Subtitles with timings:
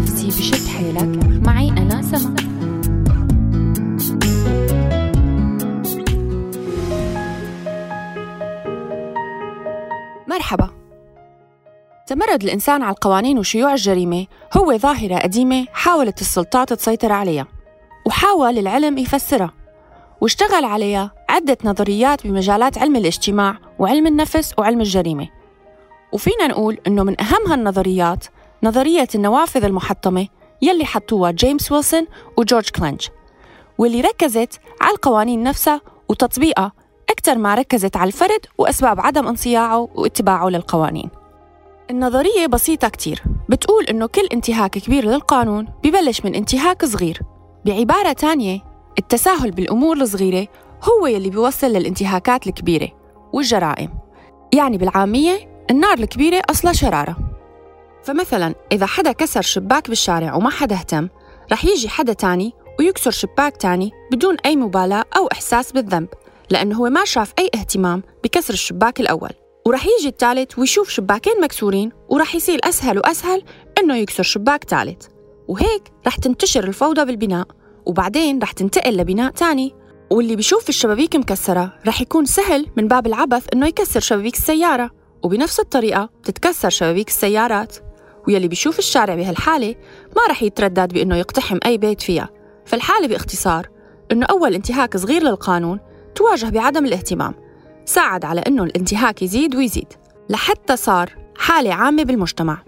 [0.00, 1.46] نفسي بشد حيلك.
[1.46, 2.34] معي أنا سما.
[10.28, 10.70] مرحبا.
[12.06, 14.26] تمرد الإنسان على القوانين وشيوع الجريمة.
[14.56, 17.46] هو ظاهرة قديمة حاولت السلطات تسيطر عليها
[18.06, 19.50] وحاول العلم يفسرها
[20.20, 25.28] واشتغل عليها عدة نظريات بمجالات علم الاجتماع وعلم النفس وعلم الجريمة.
[26.12, 28.24] وفينا نقول إنه من أهم هالنظريات
[28.62, 30.26] نظرية النوافذ المحطمة
[30.62, 32.06] يلي حطوها جيمس ويلسون
[32.36, 33.08] وجورج كلينج
[33.78, 36.72] واللي ركزت على القوانين نفسها وتطبيقها
[37.10, 41.10] أكثر ما ركزت على الفرد وأسباب عدم انصياعه واتباعه للقوانين.
[41.90, 47.20] النظرية بسيطة كتير بتقول إنه كل انتهاك كبير للقانون ببلش من انتهاك صغير.
[47.64, 48.60] بعبارة تانية
[48.98, 50.48] التساهل بالأمور الصغيرة
[50.82, 52.88] هو يلي بيوصل للانتهاكات الكبيرة
[53.32, 53.90] والجرائم
[54.54, 57.29] يعني بالعامية النار الكبيرة أصلا شرارة.
[58.04, 61.08] فمثلا إذا حدا كسر شباك بالشارع وما حدا اهتم
[61.52, 66.08] رح يجي حدا تاني ويكسر شباك تاني بدون أي مبالاة أو إحساس بالذنب
[66.50, 69.30] لأنه هو ما شاف أي اهتمام بكسر الشباك الأول.
[69.66, 73.42] ورح يجي الثالث ويشوف شباكين مكسورين ورح يصير أسهل وأسهل
[73.78, 75.06] إنه يكسر شباك ثالث
[75.48, 77.46] وهيك رح تنتشر الفوضى بالبناء
[77.86, 79.74] وبعدين رح تنتقل لبناء تاني.
[80.10, 84.90] واللي بيشوف الشبابيك مكسرة رح يكون سهل من باب العبث إنه يكسر شبابيك السيارة.
[85.22, 87.76] وبنفس الطريقة بتتكسر شبابيك السيارات.
[88.30, 89.74] ويلي بيشوف الشارع بهالحالة
[90.16, 92.28] ما رح يتردد بإنه يقتحم أي بيت فيها.
[92.66, 93.68] فالحالة باختصار
[94.12, 95.80] إنه أول انتهاك صغير للقانون
[96.14, 97.34] تواجه بعدم الاهتمام
[97.84, 99.92] ساعد على إنه الانتهاك يزيد ويزيد
[100.28, 102.58] لحتى صار حالة عامة بالمجتمع.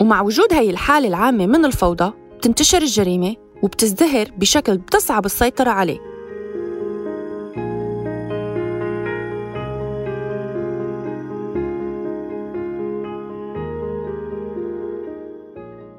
[0.00, 6.09] ومع وجود هي الحالة العامة من الفوضى بتنتشر الجريمة وبتزدهر بشكل بتصعب السيطرة عليه.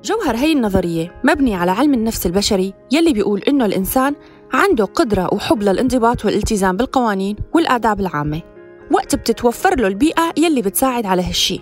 [0.04, 4.16] جوهر هي النظرية مبني على علم النفس البشري يلي بيقول إنه الإنسان
[4.54, 8.42] عنده قدرة وحب للانضباط والالتزام بالقوانين والآداب العامة.
[8.92, 11.62] وقت بتتوفر له البيئة يلي بتساعد على هالشي.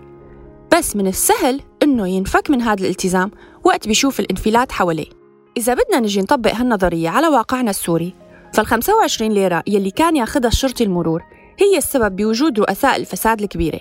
[0.77, 3.31] بس من السهل إنه ينفك من هذا الالتزام
[3.63, 5.09] وقت بيشوف الانفلات حواليه.
[5.57, 8.13] إذا بدنا نجي نطبق هالنظرية على واقعنا السوري
[8.53, 11.23] فال 25 ليرة يلي كان ياخدها الشرطي المرور
[11.59, 13.79] هي السبب بوجود رؤساء الفساد الكبيرة.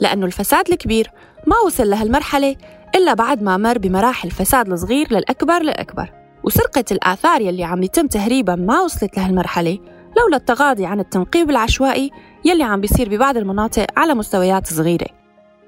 [0.00, 1.10] لأنه الفساد الكبير
[1.46, 2.56] ما وصل لهالمرحلة
[2.96, 6.12] إلا بعد ما مر بمراحل فساد الصغير للأكبر للأكبر.
[6.44, 9.78] وسرقة الآثار يلي عم يتم تهريبها ما وصلت لهالمرحلة
[10.18, 12.10] لولا التغاضي عن التنقيب العشوائي
[12.44, 15.06] يلي عم بيصير ببعض المناطق على مستويات صغيرة.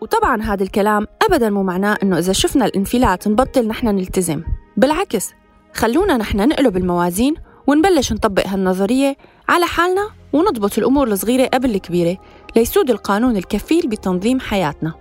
[0.03, 4.43] وطبعا هذا الكلام أبدا مو معناه إنه إذا شفنا الانفلات نبطل نحن نلتزم.
[4.77, 5.31] بالعكس
[5.75, 7.35] خلونا نحن نقلب الموازين
[7.67, 9.17] ونبلش نطبق هالنظرية
[9.49, 12.17] على حالنا ونضبط الأمور الصغيرة قبل الكبيرة
[12.57, 14.95] ليسود القانون الكفيل بتنظيم حياتنا.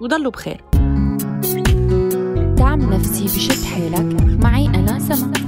[0.00, 0.75] وضلوا بخير.
[3.06, 4.42] نفسي بشد حيلك.
[4.42, 5.45] معي أنا سما.